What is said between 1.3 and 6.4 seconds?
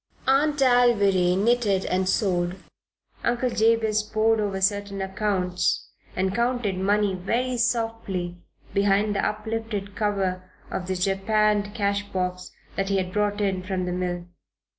knitted and sewed; Uncle Jabez pored over certain accounts and